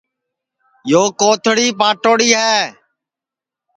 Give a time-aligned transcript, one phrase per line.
[0.91, 2.57] یو کوتݪی پھاٹوڑی ہے